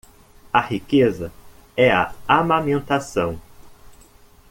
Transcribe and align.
A 0.51 0.59
riqueza 0.65 1.31
é 1.77 1.91
a 1.91 2.11
amamentação 2.27 3.39